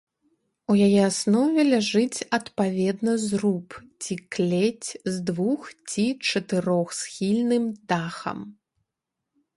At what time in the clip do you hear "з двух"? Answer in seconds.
4.89-5.71